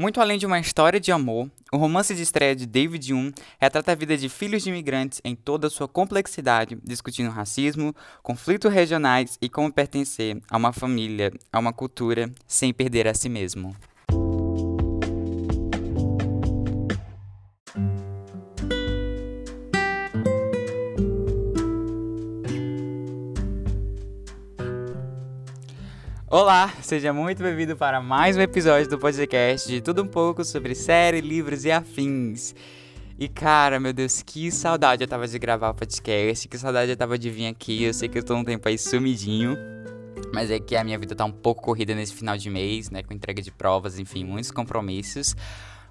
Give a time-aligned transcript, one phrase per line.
[0.00, 3.90] Muito além de uma história de amor, o romance de estreia de David Hume retrata
[3.90, 7.92] a vida de filhos de imigrantes em toda a sua complexidade, discutindo racismo,
[8.22, 13.28] conflitos regionais e como pertencer a uma família, a uma cultura, sem perder a si
[13.28, 13.74] mesmo.
[26.30, 30.74] Olá, seja muito bem-vindo para mais um episódio do podcast de tudo um pouco sobre
[30.74, 32.54] série, livros e afins.
[33.18, 36.96] E cara, meu Deus, que saudade eu tava de gravar o podcast, que saudade eu
[36.98, 37.82] tava de vir aqui.
[37.82, 39.56] Eu sei que eu tô um tempo aí sumidinho,
[40.30, 43.02] mas é que a minha vida tá um pouco corrida nesse final de mês, né,
[43.02, 45.34] com entrega de provas, enfim, muitos compromissos.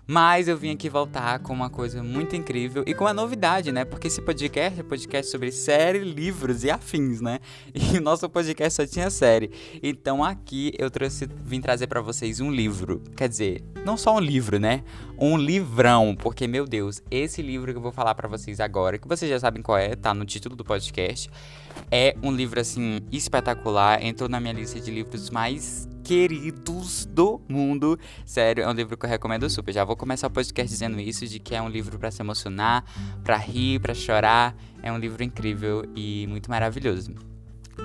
[0.10, 3.84] Mas eu vim aqui voltar com uma coisa muito incrível e com uma novidade, né?
[3.84, 7.40] Porque esse podcast é podcast sobre série, livros e afins, né?
[7.76, 9.52] E o nosso podcast só tinha série.
[9.84, 13.04] Então aqui eu trouxe, vim trazer para vocês um livro.
[13.18, 14.82] Quer dizer, não só um livro, né?
[15.20, 19.08] Um livrão, porque meu Deus, esse livro que eu vou falar para vocês agora, que
[19.10, 21.30] vocês já sabem qual é, tá no título do podcast,
[21.92, 28.00] é um livro assim espetacular, entrou na minha lista de livros mais queridos do mundo.
[28.26, 29.74] Sério, é um livro que eu recomendo super.
[29.74, 32.86] Já vou começar o podcast dizendo isso, de que é um livro para se emocionar,
[33.26, 34.56] para rir, para chorar.
[34.82, 37.14] É um livro incrível e muito maravilhoso.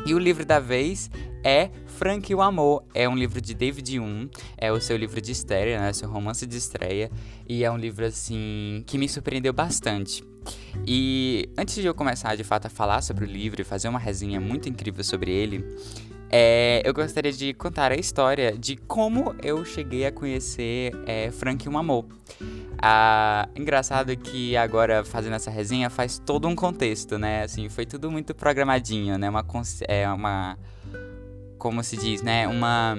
[0.06, 1.10] E o livro da vez
[1.42, 2.84] é Frank e o Amor.
[2.94, 6.46] É um livro de David Hume, é o seu livro de estreia, né, seu romance
[6.46, 7.10] de estreia,
[7.48, 10.22] e é um livro assim que me surpreendeu bastante.
[10.86, 13.98] E antes de eu começar de fato a falar sobre o livro e fazer uma
[13.98, 15.64] resenha muito incrível sobre ele,
[16.34, 21.68] é, eu gostaria de contar a história de como eu cheguei a conhecer é, Frank
[21.68, 22.06] Amor.
[22.80, 27.42] Ah, engraçado que agora fazendo essa resenha faz todo um contexto, né?
[27.42, 29.28] Assim, foi tudo muito programadinho, né?
[29.28, 29.44] Uma,
[29.86, 30.58] é uma
[31.58, 32.48] como se diz, né?
[32.48, 32.96] Uma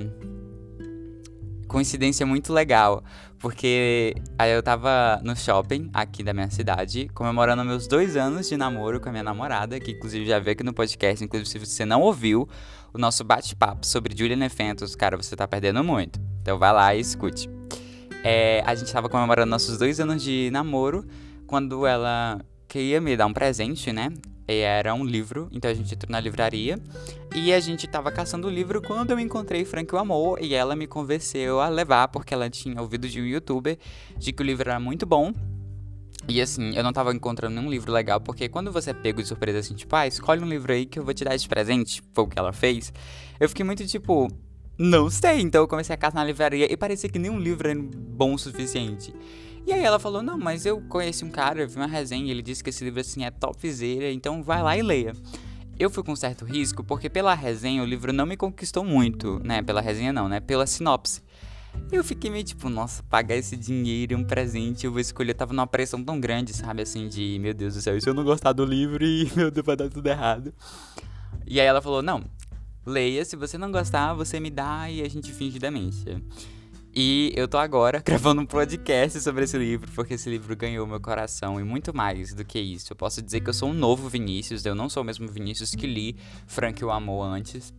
[1.67, 3.03] coincidência muito legal,
[3.43, 8.55] porque aí eu tava no shopping aqui da minha cidade, comemorando meus dois anos de
[8.55, 11.83] namoro com a minha namorada, que inclusive já veio aqui no podcast, inclusive se você
[11.83, 12.47] não ouviu
[12.93, 16.21] o nosso bate-papo sobre Julian Fentos, cara, você tá perdendo muito.
[16.41, 17.49] Então vai lá e escute.
[18.23, 21.05] É, a gente tava comemorando nossos dois anos de namoro,
[21.45, 22.39] quando ela
[22.73, 24.11] queria me dar um presente, né?
[24.47, 26.79] E era um livro, então a gente entrou na livraria
[27.35, 30.75] e a gente tava caçando o livro quando eu encontrei Frank o Amor e ela
[30.75, 33.77] me convenceu a levar porque ela tinha ouvido de um youtuber
[34.17, 35.31] de que o livro era muito bom.
[36.27, 39.27] E assim, eu não tava encontrando nenhum livro legal, porque quando você é pego de
[39.27, 42.01] surpresa assim, tipo, ah, escolhe um livro aí que eu vou te dar de presente,
[42.11, 42.91] foi o que ela fez.
[43.39, 44.29] Eu fiquei muito tipo,
[44.79, 45.41] não sei.
[45.41, 48.39] Então eu comecei a caçar na livraria e parecia que nenhum livro era bom o
[48.39, 49.13] suficiente.
[49.65, 52.41] E aí ela falou: Não, mas eu conheci um cara, eu vi uma resenha, ele
[52.41, 55.13] disse que esse livro assim é topzera, então vai lá e leia.
[55.79, 59.61] Eu fui com certo risco porque pela resenha o livro não me conquistou muito, né?
[59.61, 60.39] Pela resenha não, né?
[60.39, 61.21] Pela sinopse.
[61.91, 65.31] Eu fiquei meio tipo, nossa, pagar esse dinheiro, um presente, eu vou escolher.
[65.31, 66.83] Eu tava numa pressão tão grande, sabe?
[66.83, 69.49] Assim, de meu Deus do céu, e se eu não gostar do livro e meu
[69.49, 70.53] Deus, vai dar tudo errado.
[71.47, 72.23] E aí ela falou: Não,
[72.85, 76.21] leia, se você não gostar, você me dá e a gente finge demência.
[76.95, 80.99] E eu tô agora gravando um podcast sobre esse livro, porque esse livro ganhou meu
[80.99, 82.93] coração e muito mais do que isso.
[82.93, 85.73] Eu posso dizer que eu sou um novo Vinícius, eu não sou o mesmo Vinícius
[85.73, 86.15] que li
[86.45, 87.73] Frank o Amor antes.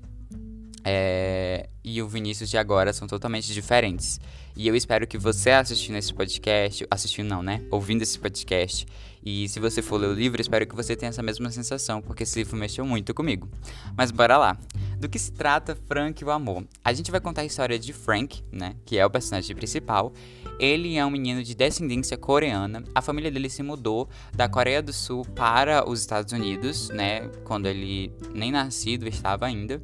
[0.84, 4.20] É, e o Vinícius de agora são totalmente diferentes.
[4.56, 7.62] E eu espero que você assistindo esse podcast, assistindo não, né?
[7.70, 8.86] Ouvindo esse podcast,
[9.26, 12.24] e se você for ler o livro, espero que você tenha essa mesma sensação, porque
[12.24, 13.48] esse livro mexeu muito comigo.
[13.96, 14.58] Mas bora lá.
[15.00, 16.64] Do que se trata Frank e o amor?
[16.84, 18.76] A gente vai contar a história de Frank, né?
[18.84, 20.12] Que é o personagem principal.
[20.60, 22.84] Ele é um menino de descendência coreana.
[22.94, 27.28] A família dele se mudou da Coreia do Sul para os Estados Unidos, né?
[27.44, 29.82] Quando ele nem nascido estava ainda.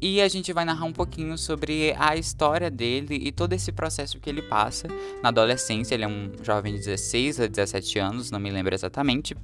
[0.00, 4.20] E a gente vai narrar um pouquinho sobre a história dele e todo esse processo
[4.20, 4.86] que ele passa
[5.22, 5.94] na adolescência.
[5.94, 9.36] Ele é um jovem de 16 a 17 anos, não me lembro exatamente.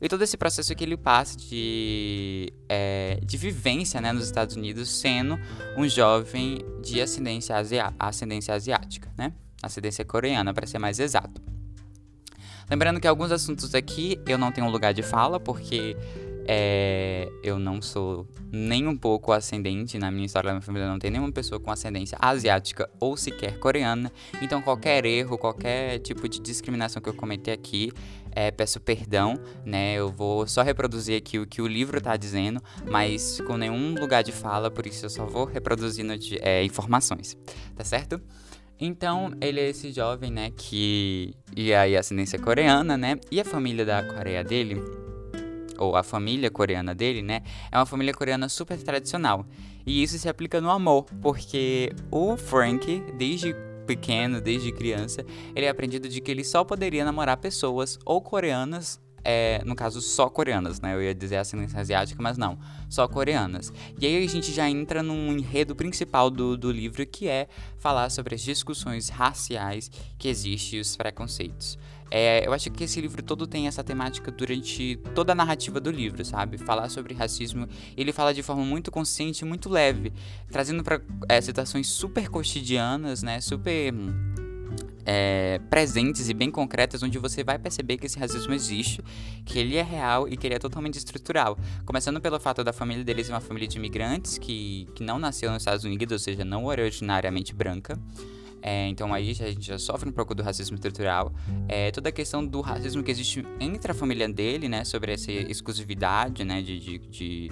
[0.00, 4.88] E todo esse processo que ele passa de, é, de vivência né, nos Estados Unidos,
[4.88, 5.38] sendo
[5.76, 9.32] um jovem de ascendência, asia ascendência asiática, né?
[9.62, 11.42] Ascendência coreana, para ser mais exato.
[12.70, 15.96] Lembrando que alguns assuntos aqui eu não tenho lugar de fala, porque
[16.50, 20.98] é, eu não sou nem um pouco ascendente, na minha história da minha família não
[20.98, 24.10] tem nenhuma pessoa com ascendência asiática ou sequer coreana.
[24.40, 27.92] Então qualquer erro, qualquer tipo de discriminação que eu cometer aqui,
[28.32, 29.96] é, peço perdão, né?
[29.96, 34.24] Eu vou só reproduzir aqui o que o livro está dizendo, mas com nenhum lugar
[34.24, 37.36] de fala, por isso eu só vou reproduzindo de, é, informações,
[37.76, 38.18] tá certo?
[38.80, 41.34] Então, ele é esse jovem, né, que...
[41.56, 43.18] E aí, ascendência coreana, né?
[43.28, 44.80] E a família da Coreia dele
[45.78, 49.46] ou a família coreana dele, né, é uma família coreana super tradicional.
[49.86, 53.54] E isso se aplica no amor, porque o Frank, desde
[53.86, 55.24] pequeno, desde criança,
[55.56, 60.00] ele é aprendido de que ele só poderia namorar pessoas ou coreanas é, no caso,
[60.00, 60.94] só coreanas, né?
[60.94, 63.72] Eu ia dizer ascendência asiática, mas não, só coreanas.
[64.00, 67.48] E aí a gente já entra num enredo principal do, do livro, que é
[67.78, 71.78] falar sobre as discussões raciais que existem e os preconceitos.
[72.10, 75.90] É, eu acho que esse livro todo tem essa temática durante toda a narrativa do
[75.90, 76.56] livro, sabe?
[76.56, 80.12] Falar sobre racismo, ele fala de forma muito consciente muito leve,
[80.50, 83.40] trazendo para é, situações super cotidianas, né?
[83.40, 83.92] Super
[85.10, 89.02] é, presentes e bem concretas onde você vai perceber que esse racismo existe,
[89.46, 91.56] que ele é real e que ele é totalmente estrutural.
[91.86, 95.50] Começando pelo fato da família deles ser uma família de imigrantes que, que não nasceu
[95.50, 97.98] nos Estados Unidos, ou seja, não originariamente branca.
[98.60, 101.32] É, então aí a gente já sofre um pouco do racismo estrutural.
[101.66, 104.84] É, toda a questão do racismo que existe entre a família dele, né?
[104.84, 106.60] Sobre essa exclusividade, né?
[106.60, 107.50] de, de, de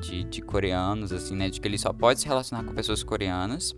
[0.00, 1.50] de, de, coreanos, assim, né?
[1.50, 3.76] De que ele só pode se relacionar com pessoas coreanas.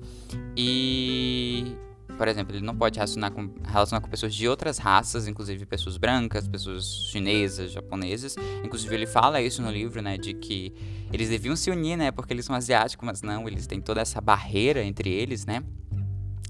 [0.56, 1.76] E,
[2.16, 5.96] por exemplo, ele não pode relacionar com, relacionar com pessoas de outras raças, inclusive pessoas
[5.96, 8.36] brancas, pessoas chinesas, japonesas.
[8.64, 10.72] Inclusive, ele fala isso no livro, né, de que
[11.12, 14.20] eles deviam se unir, né, porque eles são asiáticos, mas não, eles têm toda essa
[14.20, 15.62] barreira entre eles, né,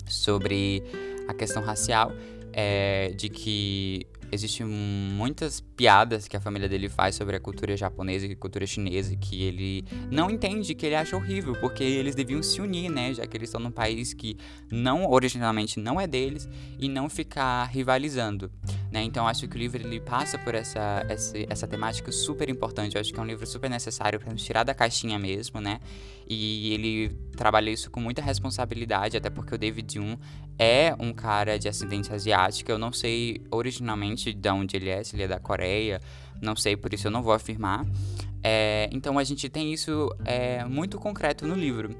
[0.07, 0.83] sobre
[1.29, 2.13] a questão racial,
[2.53, 8.27] é, de que existem muitas piadas que a família dele faz sobre a cultura japonesa
[8.27, 12.61] e cultura chinesa que ele não entende, que ele acha horrível, porque eles deviam se
[12.61, 13.13] unir, né?
[13.13, 14.39] Já que eles estão num país que
[14.71, 16.49] não originalmente não é deles
[16.79, 18.51] e não ficar rivalizando,
[18.93, 19.03] né?
[19.03, 22.95] Então acho que o livro ele passa por essa, essa, essa temática super importante.
[22.95, 25.81] Eu acho que é um livro super necessário para nos tirar da caixinha mesmo, né?
[26.29, 30.19] E ele trabalha isso com muita responsabilidade, até porque o David Jun
[30.59, 32.71] é um cara de ascendência asiática.
[32.71, 35.99] Eu não sei originalmente de onde ele é, se ele é da Coreia,
[36.43, 37.87] não sei, por isso eu não vou afirmar.
[38.43, 41.97] É, então a gente tem isso é, muito concreto no livro.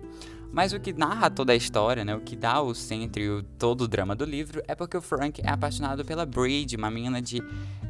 [0.53, 3.43] Mas o que narra toda a história, né, o que dá o centro e o,
[3.43, 7.23] todo o drama do livro é porque o Frank é apaixonado pela Bride, uma menina
[7.23, 7.43] de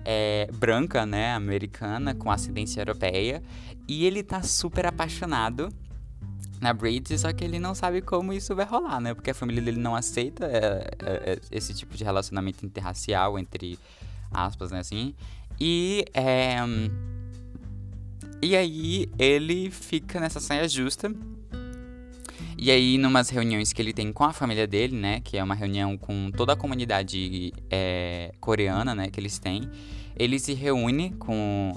[0.05, 3.43] é, branca, né, americana, com ascendência europeia,
[3.89, 5.69] e ele tá super apaixonado
[6.61, 9.13] na Bridge, só que ele não sabe como isso vai rolar, né?
[9.13, 13.77] Porque a família dele não aceita é, é, é, esse tipo de relacionamento interracial, entre
[14.31, 15.13] aspas, né, assim.
[15.61, 16.59] E, é,
[18.41, 21.13] e aí ele fica nessa saia justa.
[22.65, 25.19] E aí, numas reuniões que ele tem com a família dele, né?
[25.19, 29.11] Que é uma reunião com toda a comunidade é, coreana, né?
[29.11, 29.69] Que eles têm.
[30.17, 31.73] Ele se reúne com,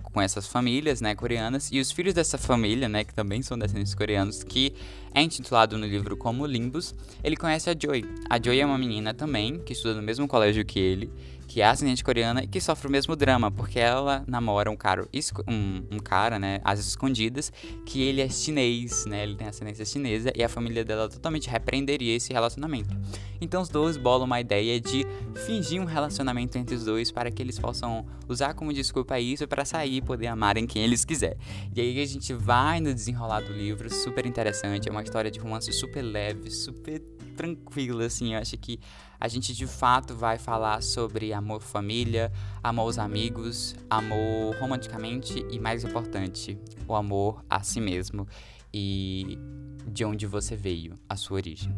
[0.00, 3.94] com essas famílias, né, coreanas, e os filhos dessa família, né, que também são descendentes
[3.94, 4.74] coreanos, que
[5.14, 6.94] é intitulado no livro como Limbus,
[7.24, 8.04] ele conhece a Joy.
[8.28, 11.10] A Joy é uma menina também, que estuda no mesmo colégio que ele,
[11.50, 15.04] que é ascendente coreana e que sofre o mesmo drama, porque ela namora um cara,
[15.48, 17.52] um, um cara, né, às escondidas,
[17.84, 22.14] que ele é chinês, né, ele tem ascendência chinesa e a família dela totalmente repreenderia
[22.14, 22.96] esse relacionamento.
[23.40, 25.04] Então os dois bolam uma ideia de
[25.44, 29.64] fingir um relacionamento entre os dois para que eles possam usar como desculpa isso para
[29.64, 31.36] sair e poder amarem quem eles quiser.
[31.74, 35.40] E aí a gente vai no desenrolar do livro, super interessante, é uma história de
[35.40, 37.02] romance super leve, super
[37.36, 38.78] tranquila, assim, eu acho que
[39.20, 42.32] a gente de fato vai falar sobre amor família,
[42.62, 46.58] amor aos amigos, amor romanticamente e mais importante,
[46.88, 48.26] o amor a si mesmo
[48.72, 49.38] e
[49.86, 51.76] de onde você veio, a sua origem.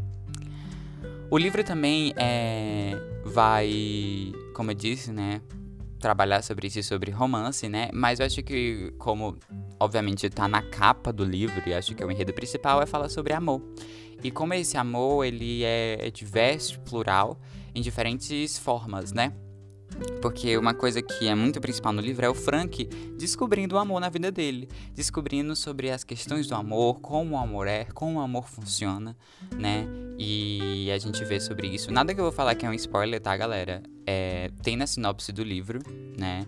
[1.30, 2.92] O livro também é,
[3.24, 5.40] vai, como eu disse, né,
[5.98, 7.88] trabalhar sobre isso, sobre romance, né?
[7.92, 9.38] Mas eu acho que, como
[9.80, 13.08] obviamente está na capa do livro, e acho que é o enredo principal, é falar
[13.08, 13.62] sobre amor.
[14.22, 17.40] E como esse amor, ele é diverso, plural,
[17.74, 19.32] em diferentes formas, né?
[20.20, 22.84] Porque uma coisa que é muito principal no livro é o Frank
[23.18, 27.66] descobrindo o amor na vida dele, descobrindo sobre as questões do amor, como o amor
[27.66, 29.16] é, como o amor funciona,
[29.56, 29.86] né?
[30.18, 31.92] E a gente vê sobre isso.
[31.92, 33.82] Nada que eu vou falar que é um spoiler, tá, galera?
[34.06, 35.80] É, tem na sinopse do livro,
[36.18, 36.46] né?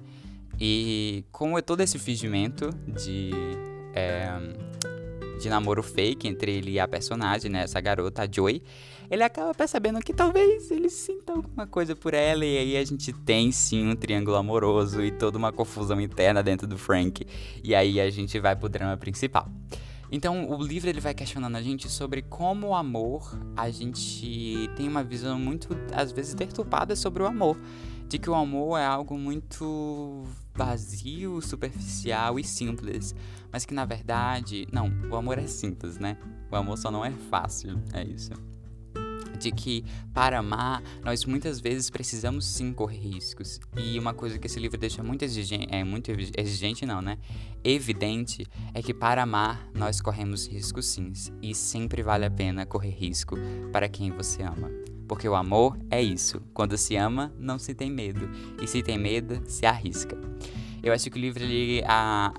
[0.60, 3.30] E como é todo esse fingimento de
[3.94, 4.28] é,
[5.38, 7.62] de namoro fake entre ele e a personagem, né?
[7.62, 8.62] Essa garota, a Joy.
[9.10, 12.44] Ele acaba percebendo que talvez ele sinta alguma coisa por ela.
[12.44, 16.66] E aí a gente tem sim um triângulo amoroso e toda uma confusão interna dentro
[16.66, 17.26] do Frank.
[17.62, 19.48] E aí a gente vai pro drama principal.
[20.10, 24.86] Então, o livro ele vai questionando a gente sobre como o amor, a gente tem
[24.86, 27.58] uma visão muito, às vezes, deturpada sobre o amor.
[28.06, 33.14] De que o amor é algo muito vazio, superficial e simples.
[33.52, 36.16] Mas que na verdade, não, o amor é simples, né?
[36.50, 38.32] O amor só não é fácil, é isso.
[39.38, 43.60] de que para amar nós muitas vezes precisamos sim correr riscos.
[43.76, 47.18] E uma coisa que esse livro deixa muito exigente, é muito exigente não, né?
[47.62, 52.90] Evidente é que para amar nós corremos riscos sim, e sempre vale a pena correr
[52.90, 53.36] risco
[53.72, 54.70] para quem você ama.
[55.14, 56.42] Porque o amor é isso.
[56.52, 58.28] Quando se ama, não se tem medo.
[58.60, 60.18] E se tem medo, se arrisca.
[60.82, 61.84] Eu acho que o livro ele,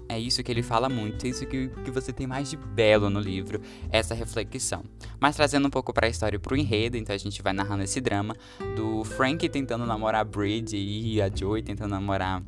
[0.09, 3.09] é isso que ele fala muito, é isso que, que você tem mais de belo
[3.09, 4.83] no livro, essa reflexão.
[5.21, 7.53] Mas trazendo um pouco para a história e para o enredo, então a gente vai
[7.53, 8.35] narrando esse drama
[8.75, 12.43] do Frank tentando namorar a Bridge e a Joey tentando namorar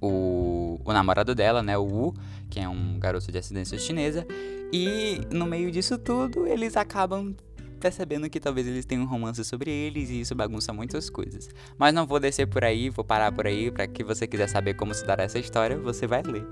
[0.00, 2.14] o, o namorado dela, né, o Wu,
[2.50, 4.26] que é um garoto de ascendência chinesa.
[4.72, 7.34] E no meio disso tudo, eles acabam
[7.78, 11.48] percebendo que talvez eles tenham um romance sobre eles e isso bagunça muitas coisas.
[11.78, 14.74] Mas não vou descer por aí, vou parar por aí para que você quiser saber
[14.74, 16.46] como se dará essa história, você vai ler.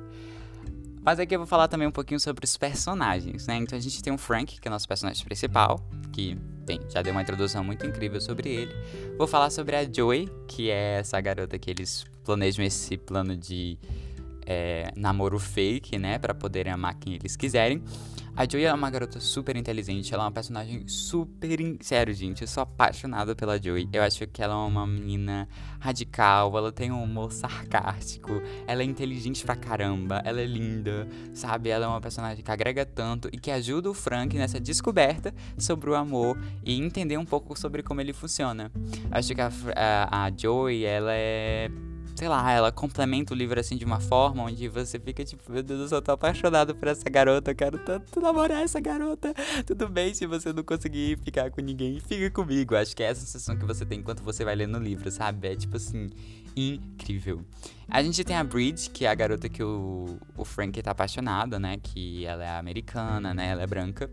[1.07, 3.57] Mas aqui eu vou falar também um pouquinho sobre os personagens, né?
[3.59, 5.81] Então a gente tem o Frank, que é o nosso personagem principal,
[6.13, 8.75] que, bem, já deu uma introdução muito incrível sobre ele.
[9.17, 13.79] Vou falar sobre a Joey, que é essa garota que eles planejam esse plano de
[14.47, 16.19] é, namoro fake, né?
[16.19, 17.83] Pra poderem amar quem eles quiserem.
[18.37, 21.59] A Joey é uma garota super inteligente, ela é uma personagem super.
[21.59, 21.79] In...
[21.81, 23.89] Sério, gente, eu sou apaixonado pela Joey.
[23.91, 25.49] Eu acho que ela é uma menina
[25.81, 31.71] radical, ela tem um humor sarcástico, ela é inteligente pra caramba, ela é linda, sabe?
[31.71, 35.89] Ela é uma personagem que agrega tanto e que ajuda o Frank nessa descoberta sobre
[35.89, 38.71] o amor e entender um pouco sobre como ele funciona.
[39.11, 41.71] Acho que a, a, a Joey, ela é
[42.17, 45.63] sei lá, ela complementa o livro assim de uma forma onde você fica tipo, meu
[45.63, 49.35] Deus, eu só tô apaixonado por essa garota, eu quero tanto namorar essa garota.
[49.67, 52.75] Tudo bem se você não conseguir ficar com ninguém, fica comigo.
[52.75, 55.49] Acho que é essa sensação que você tem enquanto você vai lendo o livro, sabe?
[55.49, 56.09] É tipo assim,
[56.57, 57.45] incrível.
[57.89, 61.59] A gente tem a Bridge, que é a garota que o, o Frank tá apaixonado,
[61.59, 61.77] né?
[61.83, 63.51] Que ela é americana, né?
[63.51, 64.11] Ela é branca.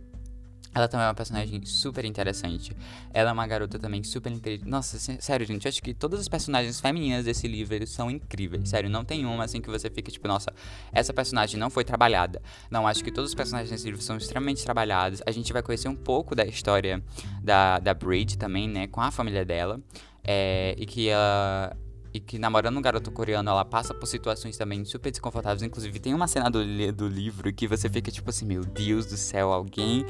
[0.73, 2.75] Ela também é uma personagem super interessante.
[3.13, 4.67] Ela é uma garota também super inteligente.
[4.67, 8.69] Nossa, sério, gente, acho que todas as personagens femininas desse livro são incríveis.
[8.69, 10.53] Sério, não tem uma assim que você fica tipo, nossa,
[10.91, 12.41] essa personagem não foi trabalhada.
[12.71, 15.21] Não, acho que todos os personagens desse livro são extremamente trabalhados.
[15.25, 17.03] A gente vai conhecer um pouco da história
[17.43, 19.79] da, da Bridge também, né, com a família dela.
[20.25, 21.75] É, e que ela
[22.13, 25.63] e que namorando um garoto coreano, ela passa por situações também super desconfortáveis.
[25.63, 26.59] Inclusive, tem uma cena do,
[26.93, 30.05] do livro que você fica tipo assim, meu Deus do céu, alguém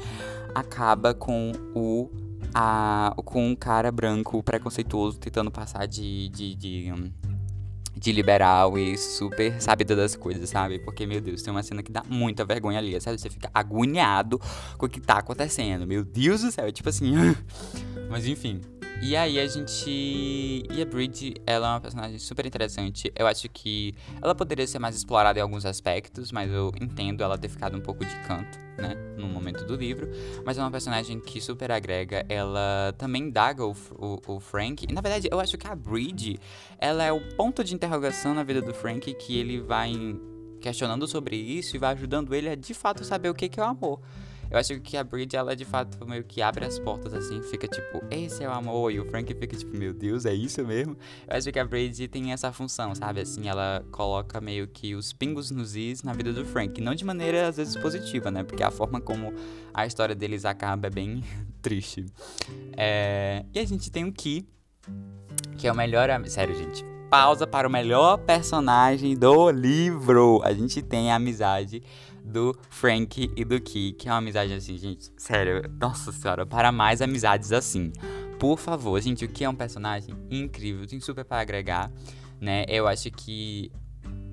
[0.54, 2.10] acaba com o.
[2.52, 6.92] A, com um cara branco preconceituoso tentando passar de, de, de,
[7.96, 10.78] de liberal e super sábida das coisas, sabe?
[10.78, 13.18] Porque, meu Deus, tem uma cena que dá muita vergonha ali, sabe?
[13.18, 14.38] Você fica agoniado
[14.76, 15.86] com o que tá acontecendo.
[15.86, 17.14] Meu Deus do céu, é tipo assim.
[18.08, 18.60] Mas enfim,
[19.02, 19.90] e aí a gente.
[20.70, 23.12] E a Bridge, ela é uma personagem super interessante.
[23.16, 27.36] Eu acho que ela poderia ser mais explorada em alguns aspectos, mas eu entendo ela
[27.36, 28.94] ter ficado um pouco de canto, né?
[29.16, 30.10] No momento do livro.
[30.44, 32.24] Mas é uma personagem que super agrega.
[32.28, 34.86] Ela também daga o, o, o Frank.
[34.88, 36.38] E na verdade, eu acho que a Bridge,
[36.78, 39.92] ela é o ponto de interrogação na vida do Frank que ele vai
[40.60, 43.62] questionando sobre isso e vai ajudando ele a de fato saber o que, que é
[43.62, 44.00] o amor.
[44.54, 47.66] Eu acho que a Bridge, ela de fato meio que abre as portas assim, fica
[47.66, 50.96] tipo, esse é o amor, e o Frank fica tipo, meu Deus, é isso mesmo?
[51.26, 53.20] Eu acho que a Bridge tem essa função, sabe?
[53.20, 56.80] Assim, ela coloca meio que os pingos nos is na vida do Frank.
[56.80, 58.44] Não de maneira, às vezes, positiva, né?
[58.44, 59.34] Porque a forma como
[59.74, 61.24] a história deles acaba é bem
[61.60, 62.06] triste.
[62.76, 63.44] É...
[63.52, 64.46] E a gente tem o Ki,
[65.58, 66.08] que é o melhor.
[66.28, 66.84] Sério, gente.
[67.10, 70.40] Pausa para o melhor personagem do livro.
[70.44, 71.82] A gente tem a amizade
[72.24, 75.12] do Frank e do Ki, que é uma amizade assim, gente.
[75.16, 77.92] Sério, nossa senhora, para mais amizades assim.
[78.38, 81.92] Por favor, gente, o que é um personagem incrível, tem super para agregar,
[82.40, 82.64] né?
[82.68, 83.70] Eu acho que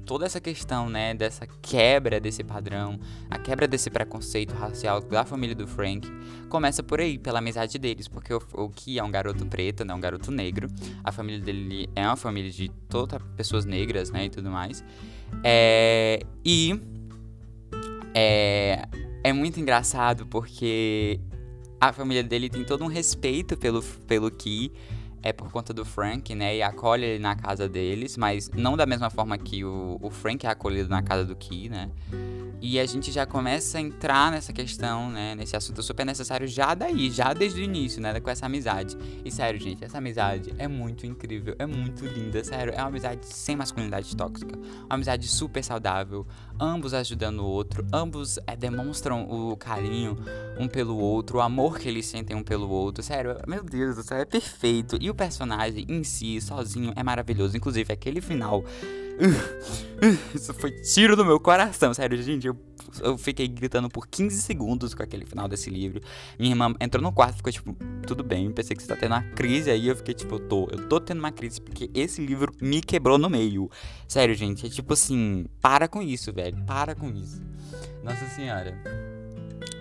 [0.05, 5.55] toda essa questão, né, dessa quebra desse padrão, a quebra desse preconceito racial da família
[5.55, 6.05] do Frank,
[6.50, 9.93] começa por aí, pela amizade deles, porque o, o Ki é um garoto preto, né,
[9.93, 10.67] um garoto negro,
[11.03, 14.83] a família dele é uma família de todas pessoas negras, né, e tudo mais,
[15.43, 16.77] é, e
[18.13, 18.88] é,
[19.24, 21.20] é muito engraçado porque
[21.80, 24.72] a família dele tem todo um respeito pelo, pelo Ki,
[25.23, 26.57] é por conta do Frank, né?
[26.57, 30.45] E acolhe ele na casa deles, mas não da mesma forma que o, o Frank
[30.45, 31.89] é acolhido na casa do Ki, né?
[32.63, 35.33] E a gente já começa a entrar nessa questão, né?
[35.33, 38.19] Nesse assunto super necessário já daí, já desde o início, né?
[38.19, 38.95] Com essa amizade.
[39.25, 42.71] E sério, gente, essa amizade é muito incrível, é muito linda, sério.
[42.73, 44.55] É uma amizade sem masculinidade tóxica.
[44.85, 46.27] Uma amizade super saudável.
[46.59, 50.15] Ambos ajudando o outro, ambos é, demonstram o carinho
[50.62, 53.03] um pelo outro, o amor que eles sentem um pelo outro.
[53.03, 54.98] Sério, meu Deus do céu, é perfeito.
[55.01, 57.58] E o personagem em si, sozinho, é maravilhoso.
[57.58, 58.63] Inclusive, aquele final.
[60.34, 62.48] Isso foi tiro do meu coração, sério, gente.
[62.48, 62.58] Eu,
[63.01, 66.01] eu fiquei gritando por 15 segundos com aquele final desse livro.
[66.39, 67.75] Minha irmã entrou no quarto e ficou tipo,
[68.06, 69.88] tudo bem, pensei que você tá tendo uma crise aí.
[69.88, 73.18] Eu fiquei tipo, eu tô, eu tô tendo uma crise porque esse livro me quebrou
[73.18, 73.70] no meio.
[74.08, 77.41] Sério, gente, é tipo assim, para com isso, velho, para com isso.
[78.03, 79.00] Nossa senhora.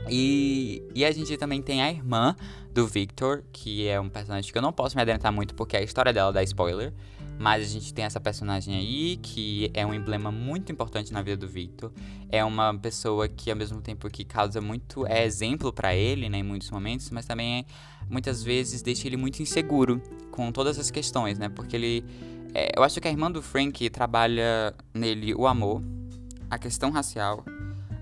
[0.09, 2.35] E, e a gente também tem a irmã
[2.73, 5.83] do Victor, que é um personagem que eu não posso me adentrar muito porque a
[5.83, 6.93] história dela dá spoiler.
[7.39, 11.39] Mas a gente tem essa personagem aí que é um emblema muito importante na vida
[11.39, 11.91] do Victor.
[12.29, 16.39] É uma pessoa que ao mesmo tempo que causa muito é exemplo para ele, né,
[16.39, 17.65] em muitos momentos, mas também
[18.11, 21.49] muitas vezes deixa ele muito inseguro com todas as questões, né?
[21.49, 22.05] Porque ele
[22.55, 25.83] é, eu acho que a irmã do Frank trabalha nele o amor,
[26.51, 27.45] a questão racial,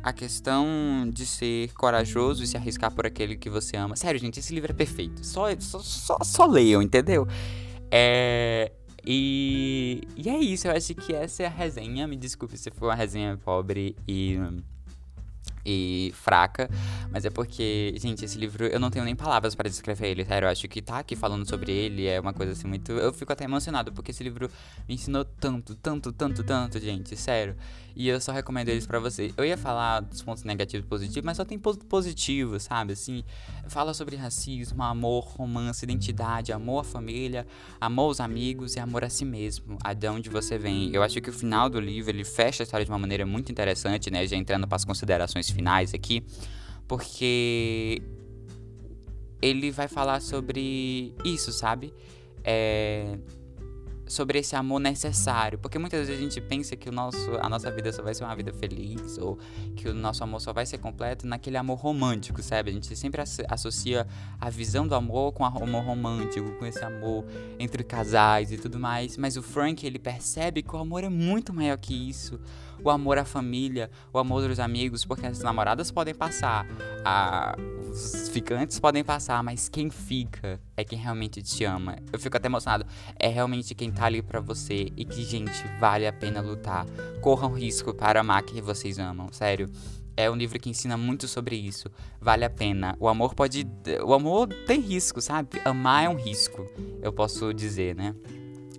[0.02, 3.96] a questão de ser corajoso e se arriscar por aquele que você ama.
[3.96, 5.24] Sério, gente, esse livro é perfeito.
[5.24, 7.26] Só, só, só, só leiam, entendeu?
[7.90, 8.72] É,
[9.04, 12.06] e, e é isso, eu acho que essa é a resenha.
[12.06, 14.38] Me desculpe se foi uma resenha pobre e
[15.68, 16.70] e fraca,
[17.10, 20.46] mas é porque, gente, esse livro eu não tenho nem palavras para descrever ele, sério.
[20.46, 22.92] Eu acho que tá aqui falando sobre ele é uma coisa assim muito.
[22.92, 24.50] Eu fico até emocionado porque esse livro
[24.88, 27.54] me ensinou tanto, tanto, tanto, tanto, gente, sério.
[27.98, 29.32] E eu só recomendo eles para você.
[29.36, 32.92] Eu ia falar dos pontos negativos e positivos, mas só tem ponto positivo, sabe?
[32.92, 33.24] Assim,
[33.66, 37.44] fala sobre racismo, amor, romance, identidade, amor à família,
[37.80, 40.94] amor aos amigos e amor a si mesmo, a de onde você vem.
[40.94, 43.50] Eu acho que o final do livro ele fecha a história de uma maneira muito
[43.50, 44.24] interessante, né?
[44.28, 46.22] Já entrando para as considerações finais aqui,
[46.86, 48.00] porque
[49.42, 51.92] ele vai falar sobre isso, sabe?
[52.44, 53.18] É,
[54.08, 57.70] sobre esse amor necessário, porque muitas vezes a gente pensa que o nosso, a nossa
[57.70, 59.38] vida só vai ser uma vida feliz ou
[59.76, 62.70] que o nosso amor só vai ser completo naquele amor romântico, sabe?
[62.70, 64.06] A gente sempre associa
[64.40, 67.24] a visão do amor com o amor romântico, com esse amor
[67.58, 71.52] entre casais e tudo mais, mas o Frank ele percebe que o amor é muito
[71.52, 72.40] maior que isso.
[72.82, 76.64] O amor à família, o amor dos amigos, porque as namoradas podem passar,
[77.04, 77.56] a,
[77.90, 81.96] os ficantes podem passar, mas quem fica é quem realmente te ama.
[82.12, 82.86] Eu fico até emocionado.
[83.18, 86.86] É realmente quem tá ali pra você e que, gente, vale a pena lutar.
[87.20, 89.68] Corram risco para amar quem vocês amam, sério.
[90.16, 91.90] É um livro que ensina muito sobre isso.
[92.20, 92.96] Vale a pena.
[93.00, 93.66] O amor pode.
[94.04, 95.60] O amor tem risco, sabe?
[95.64, 96.66] Amar é um risco,
[97.02, 98.14] eu posso dizer, né?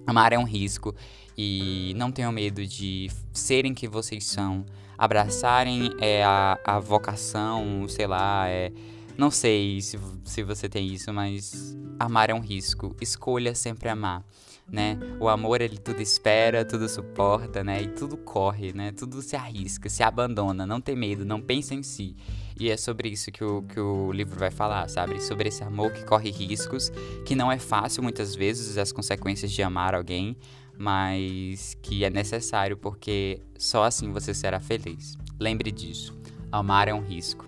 [0.07, 0.95] Amar é um risco.
[1.37, 4.65] E não tenham medo de serem quem vocês são.
[4.97, 8.71] Abraçarem é, a, a vocação, sei lá, é.
[9.17, 12.95] Não sei se, se você tem isso, mas amar é um risco.
[13.01, 14.23] Escolha sempre amar,
[14.71, 14.97] né?
[15.19, 17.81] O amor, ele tudo espera, tudo suporta, né?
[17.81, 18.91] E tudo corre, né?
[18.91, 22.15] Tudo se arrisca, se abandona, não tem medo, não pensa em si.
[22.59, 25.21] E é sobre isso que o, que o livro vai falar, sabe?
[25.21, 26.91] Sobre esse amor que corre riscos,
[27.25, 30.37] que não é fácil muitas vezes as consequências de amar alguém,
[30.77, 35.17] mas que é necessário porque só assim você será feliz.
[35.39, 36.17] Lembre disso.
[36.51, 37.47] Amar é um risco.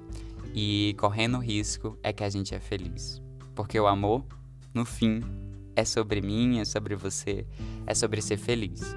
[0.53, 3.21] E correndo risco é que a gente é feliz.
[3.55, 4.25] Porque o amor,
[4.73, 5.21] no fim,
[5.81, 7.45] é sobre mim, é sobre você,
[7.85, 8.95] é sobre ser feliz.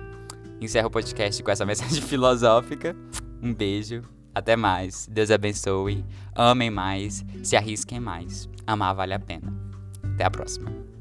[0.61, 2.95] Encerro o podcast com essa mensagem filosófica.
[3.43, 4.03] Um beijo,
[4.35, 5.09] até mais.
[5.11, 6.05] Deus abençoe.
[6.35, 8.49] Amem mais, se arrisquem mais.
[8.67, 9.53] Amar vale a pena.
[10.15, 10.94] Até a próxima.